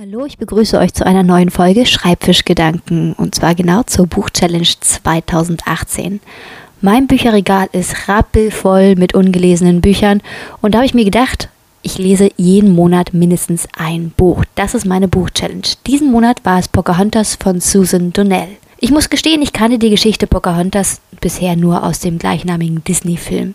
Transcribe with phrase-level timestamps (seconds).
[0.00, 6.20] Hallo, ich begrüße euch zu einer neuen Folge Schreibfischgedanken und zwar genau zur Buchchallenge 2018.
[6.80, 10.22] Mein Bücherregal ist rappelvoll mit ungelesenen Büchern
[10.62, 11.50] und da habe ich mir gedacht,
[11.82, 14.46] ich lese jeden Monat mindestens ein Buch.
[14.54, 15.74] Das ist meine Buchchallenge.
[15.86, 18.48] Diesen Monat war es Pocahontas von Susan Donnell.
[18.78, 23.54] Ich muss gestehen, ich kannte die Geschichte Pocahontas bisher nur aus dem gleichnamigen Disney-Film.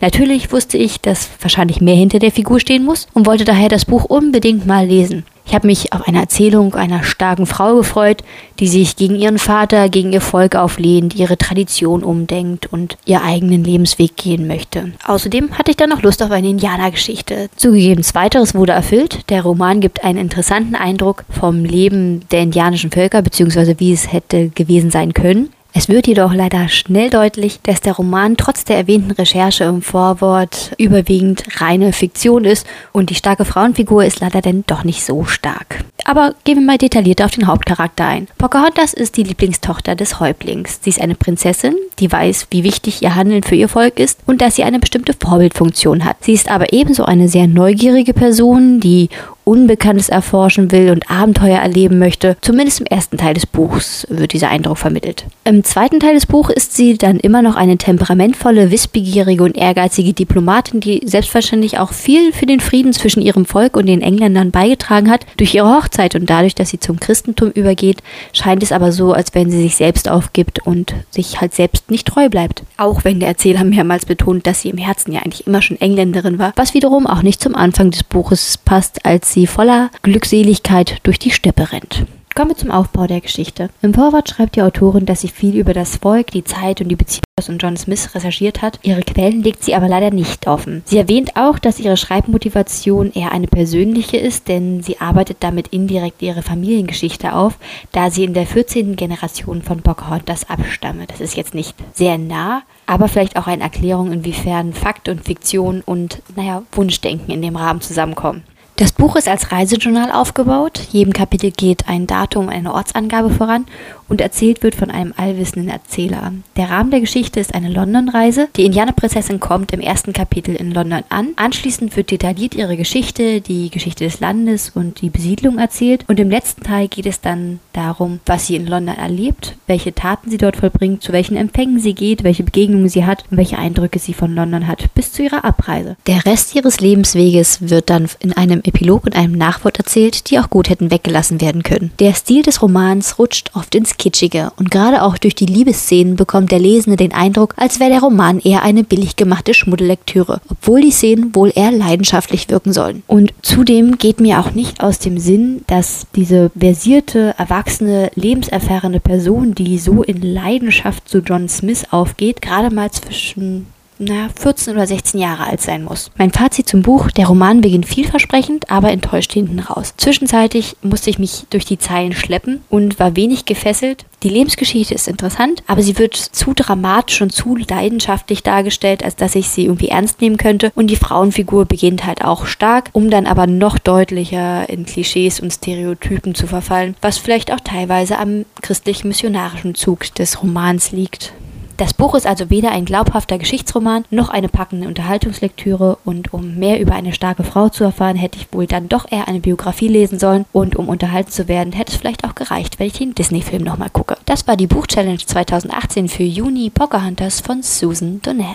[0.00, 3.84] Natürlich wusste ich, dass wahrscheinlich mehr hinter der Figur stehen muss und wollte daher das
[3.84, 5.26] Buch unbedingt mal lesen.
[5.46, 8.22] Ich habe mich auf eine Erzählung einer starken Frau gefreut,
[8.60, 13.62] die sich gegen ihren Vater, gegen ihr Volk auflehnt, ihre Tradition umdenkt und ihr eigenen
[13.62, 14.92] Lebensweg gehen möchte.
[15.06, 17.50] Außerdem hatte ich dann noch Lust auf eine Indianergeschichte.
[17.56, 19.30] Zugegeben, zweiteres wurde erfüllt.
[19.30, 23.74] Der Roman gibt einen interessanten Eindruck vom Leben der indianischen Völker bzw.
[23.78, 25.50] wie es hätte gewesen sein können.
[25.76, 30.70] Es wird jedoch leider schnell deutlich, dass der Roman trotz der erwähnten Recherche im Vorwort
[30.78, 35.84] überwiegend reine Fiktion ist und die starke Frauenfigur ist leider denn doch nicht so stark.
[36.04, 38.28] Aber gehen wir mal detailliert auf den Hauptcharakter ein.
[38.38, 40.78] Pocahontas ist die Lieblingstochter des Häuptlings.
[40.80, 44.42] Sie ist eine Prinzessin, die weiß, wie wichtig ihr Handeln für ihr Volk ist und
[44.42, 46.18] dass sie eine bestimmte Vorbildfunktion hat.
[46.20, 49.08] Sie ist aber ebenso eine sehr neugierige Person, die
[49.44, 52.36] Unbekanntes erforschen will und Abenteuer erleben möchte.
[52.40, 55.26] Zumindest im ersten Teil des Buchs wird dieser Eindruck vermittelt.
[55.44, 60.14] Im zweiten Teil des Buches ist sie dann immer noch eine temperamentvolle, wissbegierige und ehrgeizige
[60.14, 65.10] Diplomatin, die selbstverständlich auch viel für den Frieden zwischen ihrem Volk und den Engländern beigetragen
[65.10, 65.26] hat.
[65.36, 69.34] Durch ihre Hochzeit und dadurch, dass sie zum Christentum übergeht, scheint es aber so, als
[69.34, 72.62] wenn sie sich selbst aufgibt und sich halt selbst nicht treu bleibt.
[72.78, 76.38] Auch wenn der Erzähler mehrmals betont, dass sie im Herzen ja eigentlich immer schon Engländerin
[76.38, 81.18] war, was wiederum auch nicht zum Anfang des Buches passt, als sie voller Glückseligkeit durch
[81.18, 82.06] die Steppe rennt.
[82.34, 83.68] Kommen wir zum Aufbau der Geschichte.
[83.82, 86.96] Im Vorwort schreibt die Autorin, dass sie viel über das Volk, die Zeit und die
[86.96, 88.78] Beziehung und John Smith recherchiert hat.
[88.82, 90.82] Ihre Quellen legt sie aber leider nicht offen.
[90.84, 96.22] Sie erwähnt auch, dass ihre Schreibmotivation eher eine persönliche ist, denn sie arbeitet damit indirekt
[96.22, 97.58] ihre Familiengeschichte auf,
[97.92, 98.96] da sie in der 14.
[98.96, 101.06] Generation von Pocahontas abstamme.
[101.06, 105.82] Das ist jetzt nicht sehr nah, aber vielleicht auch eine Erklärung, inwiefern Fakt und Fiktion
[105.84, 108.42] und, naja, Wunschdenken in dem Rahmen zusammenkommen.
[108.76, 110.80] Das Buch ist als Reisejournal aufgebaut.
[110.90, 113.66] Jedem Kapitel geht ein Datum, eine Ortsangabe voran
[114.08, 116.32] und erzählt wird von einem allwissenden Erzähler.
[116.56, 118.48] Der Rahmen der Geschichte ist eine London-Reise.
[118.56, 121.28] Die Indianerprinzessin kommt im ersten Kapitel in London an.
[121.36, 126.04] Anschließend wird detailliert ihre Geschichte, die Geschichte des Landes und die Besiedlung erzählt.
[126.08, 130.30] Und im letzten Teil geht es dann darum, was sie in London erlebt, welche Taten
[130.30, 134.00] sie dort vollbringt, zu welchen Empfängen sie geht, welche Begegnungen sie hat und welche Eindrücke
[134.00, 135.96] sie von London hat, bis zu ihrer Abreise.
[136.08, 140.50] Der Rest ihres Lebensweges wird dann in einem Epilog und einem Nachwort erzählt, die auch
[140.50, 141.92] gut hätten weggelassen werden können.
[141.98, 146.50] Der Stil des Romans rutscht oft ins Kitschige und gerade auch durch die Liebesszenen bekommt
[146.52, 150.90] der Lesende den Eindruck, als wäre der Roman eher eine billig gemachte Schmuddellektüre, obwohl die
[150.90, 153.02] Szenen wohl eher leidenschaftlich wirken sollen.
[153.06, 159.54] Und zudem geht mir auch nicht aus dem Sinn, dass diese versierte, erwachsene, lebenserfahrene Person,
[159.54, 163.66] die so in Leidenschaft zu John Smith aufgeht, gerade mal zwischen
[163.98, 166.10] na, 14 oder 16 Jahre alt sein muss.
[166.16, 169.94] Mein Fazit zum Buch, der Roman beginnt vielversprechend, aber enttäuscht hinten raus.
[169.96, 174.04] Zwischenzeitlich musste ich mich durch die Zeilen schleppen und war wenig gefesselt.
[174.22, 179.34] Die Lebensgeschichte ist interessant, aber sie wird zu dramatisch und zu leidenschaftlich dargestellt, als dass
[179.34, 180.72] ich sie irgendwie ernst nehmen könnte.
[180.74, 185.52] Und die Frauenfigur beginnt halt auch stark, um dann aber noch deutlicher in Klischees und
[185.52, 191.34] Stereotypen zu verfallen, was vielleicht auch teilweise am christlich-missionarischen Zug des Romans liegt.
[191.76, 196.80] Das Buch ist also weder ein glaubhafter Geschichtsroman noch eine packende Unterhaltungslektüre und um mehr
[196.80, 200.20] über eine starke Frau zu erfahren, hätte ich wohl dann doch eher eine Biografie lesen
[200.20, 203.64] sollen und um unterhalten zu werden, hätte es vielleicht auch gereicht, wenn ich den Disney-Film
[203.64, 204.16] nochmal gucke.
[204.24, 208.54] Das war die Buchchallenge 2018 für Juni Pocahontas von Susan Donnell.